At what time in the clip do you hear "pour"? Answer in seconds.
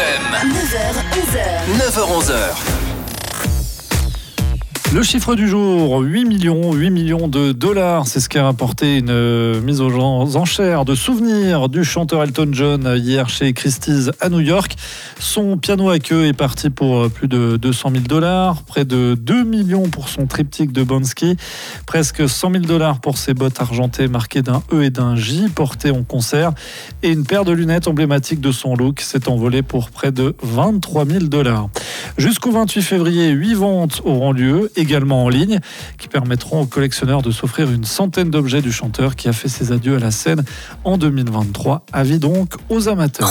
16.70-17.04, 19.88-20.08, 23.00-23.16, 29.62-29.90